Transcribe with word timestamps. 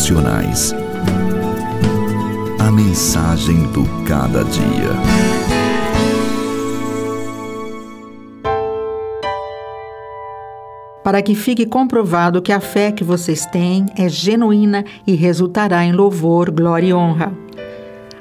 Devocionais. 0.00 0.74
A 2.58 2.70
mensagem 2.70 3.64
do 3.70 3.84
cada 4.06 4.42
dia. 4.44 4.90
Para 11.04 11.20
que 11.20 11.34
fique 11.34 11.66
comprovado 11.66 12.40
que 12.40 12.50
a 12.50 12.60
fé 12.60 12.90
que 12.90 13.04
vocês 13.04 13.44
têm 13.44 13.86
é 13.94 14.08
genuína 14.08 14.86
e 15.06 15.14
resultará 15.14 15.84
em 15.84 15.92
louvor, 15.92 16.50
glória 16.50 16.86
e 16.86 16.94
honra. 16.94 17.34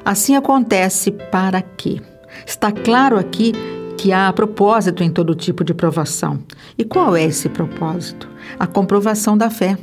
Assim 0.03 0.35
acontece 0.35 1.11
para 1.11 1.61
quê? 1.61 2.01
Está 2.45 2.73
claro 2.73 3.17
aqui 3.17 3.53
que 3.97 4.11
há 4.11 4.31
propósito 4.33 5.01
em 5.01 5.09
todo 5.09 5.33
tipo 5.33 5.63
de 5.63 5.73
provação. 5.73 6.39
E 6.77 6.83
qual 6.83 7.15
é 7.15 7.23
esse 7.23 7.47
propósito? 7.47 8.27
A 8.59 8.67
comprovação 8.67 9.37
da 9.37 9.49
fé. 9.49 9.77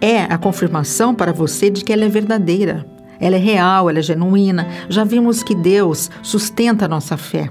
É 0.00 0.22
a 0.22 0.38
confirmação 0.38 1.14
para 1.14 1.32
você 1.32 1.68
de 1.68 1.84
que 1.84 1.92
ela 1.92 2.04
é 2.04 2.08
verdadeira, 2.08 2.86
ela 3.20 3.36
é 3.36 3.38
real, 3.38 3.90
ela 3.90 3.98
é 3.98 4.02
genuína. 4.02 4.66
Já 4.88 5.04
vimos 5.04 5.42
que 5.42 5.54
Deus 5.54 6.10
sustenta 6.22 6.86
a 6.86 6.88
nossa 6.88 7.16
fé. 7.18 7.50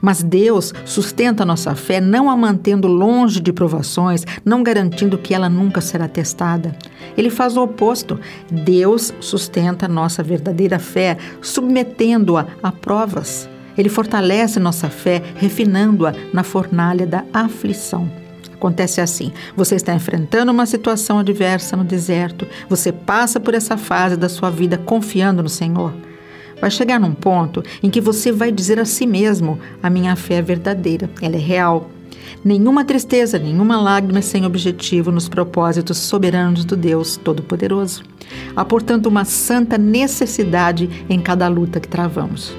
Mas 0.00 0.22
Deus 0.22 0.72
sustenta 0.84 1.42
a 1.42 1.46
nossa 1.46 1.74
fé 1.74 2.00
não 2.00 2.30
a 2.30 2.36
mantendo 2.36 2.86
longe 2.86 3.40
de 3.40 3.52
provações, 3.52 4.24
não 4.44 4.62
garantindo 4.62 5.18
que 5.18 5.34
ela 5.34 5.48
nunca 5.48 5.80
será 5.80 6.06
testada. 6.06 6.76
Ele 7.16 7.30
faz 7.30 7.56
o 7.56 7.62
oposto. 7.62 8.18
Deus 8.50 9.12
sustenta 9.20 9.86
a 9.86 9.88
nossa 9.88 10.22
verdadeira 10.22 10.78
fé, 10.78 11.16
submetendo-a 11.40 12.46
a 12.62 12.70
provas. 12.70 13.48
Ele 13.76 13.88
fortalece 13.88 14.58
nossa 14.60 14.88
fé, 14.88 15.22
refinando-a 15.36 16.12
na 16.32 16.42
fornalha 16.42 17.06
da 17.06 17.24
aflição. 17.32 18.27
Acontece 18.58 19.00
assim: 19.00 19.32
você 19.56 19.76
está 19.76 19.94
enfrentando 19.94 20.50
uma 20.50 20.66
situação 20.66 21.20
adversa 21.20 21.76
no 21.76 21.84
deserto, 21.84 22.46
você 22.68 22.92
passa 22.92 23.38
por 23.38 23.54
essa 23.54 23.76
fase 23.76 24.16
da 24.16 24.28
sua 24.28 24.50
vida 24.50 24.76
confiando 24.76 25.42
no 25.42 25.48
Senhor. 25.48 25.94
Vai 26.60 26.70
chegar 26.70 26.98
num 26.98 27.14
ponto 27.14 27.62
em 27.80 27.88
que 27.88 28.00
você 28.00 28.32
vai 28.32 28.50
dizer 28.50 28.80
a 28.80 28.84
si 28.84 29.06
mesmo: 29.06 29.60
a 29.80 29.88
minha 29.88 30.16
fé 30.16 30.34
é 30.34 30.42
verdadeira, 30.42 31.08
ela 31.22 31.36
é 31.36 31.38
real. 31.38 31.88
Nenhuma 32.44 32.84
tristeza, 32.84 33.38
nenhuma 33.38 33.80
lágrima 33.80 34.20
sem 34.20 34.44
objetivo 34.44 35.10
nos 35.10 35.28
propósitos 35.28 35.96
soberanos 35.96 36.64
do 36.64 36.76
Deus 36.76 37.16
Todo-Poderoso. 37.16 38.02
Há, 38.54 38.64
portanto, 38.64 39.06
uma 39.06 39.24
santa 39.24 39.78
necessidade 39.78 41.06
em 41.08 41.20
cada 41.20 41.48
luta 41.48 41.80
que 41.80 41.88
travamos. 41.88 42.54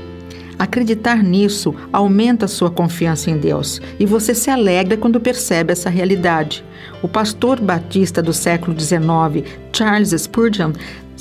Acreditar 0.60 1.24
nisso 1.24 1.74
aumenta 1.92 2.46
sua 2.46 2.70
confiança 2.70 3.32
em 3.32 3.38
Deus 3.38 3.82
e 3.98 4.06
você 4.06 4.36
se 4.36 4.50
alegra 4.50 4.98
quando 4.98 5.18
percebe 5.18 5.72
essa 5.72 5.90
realidade. 5.90 6.66
O 7.02 7.08
pastor 7.08 7.62
batista 7.62 8.22
do 8.22 8.34
século 8.34 8.78
XIX, 8.78 9.48
Charles 9.72 10.10
Spurgeon, 10.12 10.74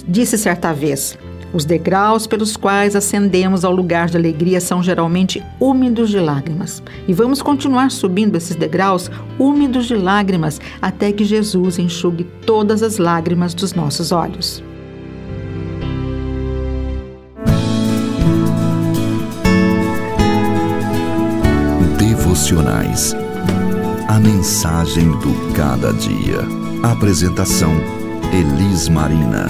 disse 0.09 0.37
certa 0.37 0.73
vez: 0.73 1.17
Os 1.55 1.65
degraus 1.65 2.27
pelos 2.27 2.57
quais 2.57 2.97
ascendemos 2.97 3.65
ao 3.65 3.73
lugar 3.73 4.09
de 4.09 4.17
alegria 4.17 4.61
são 4.61 4.83
geralmente 4.83 5.41
úmidos 5.61 6.11
de 6.11 6.19
lágrimas. 6.19 6.83
E 7.07 7.13
vamos 7.13 7.41
continuar 7.41 7.93
subindo 7.93 8.35
esses 8.35 8.57
degraus 8.57 9.09
úmidos 9.39 9.87
de 9.87 9.95
lágrimas 9.95 10.61
até 10.83 11.13
que 11.13 11.25
Jesus 11.25 11.79
enxugue 11.79 12.25
todas 12.45 12.83
as 12.83 12.99
lágrimas 12.99 13.55
dos 13.55 13.73
nossos 13.73 14.11
olhos. 14.11 14.65
Devocionais. 22.49 23.15
A 24.09 24.19
mensagem 24.19 25.11
do 25.19 25.53
cada 25.53 25.93
dia. 25.93 26.39
Apresentação: 26.83 27.71
Elis 28.33 28.89
Marina. 28.89 29.47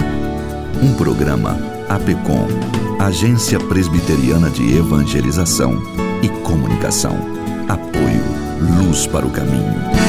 Um 0.83 0.93
programa 0.95 1.57
APECOM, 1.87 2.47
Agência 2.99 3.57
Presbiteriana 3.57 4.49
de 4.49 4.77
Evangelização 4.77 5.81
e 6.21 6.27
Comunicação. 6.43 7.15
Apoio 7.69 8.83
Luz 8.83 9.07
para 9.07 9.25
o 9.25 9.31
Caminho. 9.31 10.08